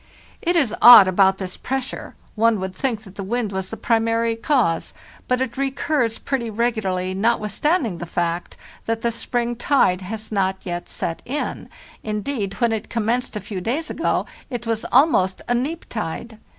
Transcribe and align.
It 0.41 0.55
is 0.55 0.73
odd 0.81 1.07
about 1.07 1.37
this 1.37 1.57
pressure: 1.57 2.15
one 2.33 2.59
would 2.59 2.73
think 2.73 3.03
that 3.03 3.13
the 3.13 3.23
wind 3.23 3.51
was 3.51 3.69
the 3.69 3.77
primary 3.77 4.35
cause; 4.35 4.95
but 5.27 5.41
it 5.41 5.57
recurs 5.57 6.17
pretty 6.17 6.49
regu 6.49 6.81
larly, 6.81 7.15
notwithstanding 7.15 7.99
the 7.99 8.07
fact 8.07 8.57
that 8.87 9.03
the 9.03 9.11
spring 9.11 9.55
tide 9.55 10.01
has 10.01 10.31
not 10.31 10.57
yet 10.63 10.89
set 10.89 11.21
in; 11.23 11.69
indeed, 12.01 12.55
when 12.55 12.71
it 12.71 12.89
commenced 12.89 13.35
a 13.35 13.39
few 13.39 13.61
days 13.61 13.91
ago 13.91 14.25
it 14.49 14.65
was 14.65 14.85
almost 14.91 15.43
a 15.47 15.53
neap 15.53 15.87
tide. 15.87 16.39